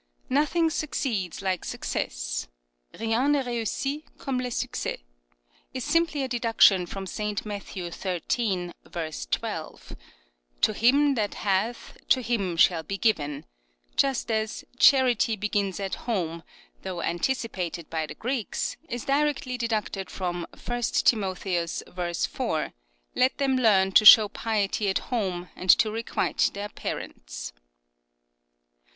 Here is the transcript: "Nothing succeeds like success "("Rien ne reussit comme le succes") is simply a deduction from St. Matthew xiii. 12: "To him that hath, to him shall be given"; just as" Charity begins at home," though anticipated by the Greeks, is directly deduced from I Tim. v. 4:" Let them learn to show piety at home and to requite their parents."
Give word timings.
"Nothing 0.30 0.70
succeeds 0.70 1.42
like 1.42 1.64
success 1.64 2.46
"("Rien 3.00 3.32
ne 3.32 3.42
reussit 3.42 4.04
comme 4.18 4.38
le 4.38 4.48
succes") 4.52 4.98
is 5.74 5.82
simply 5.82 6.22
a 6.22 6.28
deduction 6.28 6.86
from 6.86 7.08
St. 7.08 7.44
Matthew 7.44 7.90
xiii. 7.90 8.22
12: 8.88 9.96
"To 10.60 10.72
him 10.74 11.16
that 11.16 11.34
hath, 11.34 11.98
to 12.08 12.22
him 12.22 12.56
shall 12.56 12.84
be 12.84 12.96
given"; 12.96 13.46
just 13.96 14.30
as" 14.30 14.64
Charity 14.78 15.34
begins 15.34 15.80
at 15.80 15.96
home," 16.06 16.44
though 16.82 17.02
anticipated 17.02 17.90
by 17.90 18.06
the 18.06 18.14
Greeks, 18.14 18.76
is 18.88 19.06
directly 19.06 19.58
deduced 19.58 20.08
from 20.08 20.46
I 20.54 20.80
Tim. 20.82 21.34
v. 21.34 22.12
4:" 22.14 22.72
Let 23.16 23.38
them 23.38 23.56
learn 23.56 23.90
to 23.90 24.04
show 24.04 24.28
piety 24.28 24.88
at 24.88 24.98
home 25.10 25.48
and 25.56 25.68
to 25.78 25.90
requite 25.90 26.52
their 26.54 26.68
parents." 26.68 27.52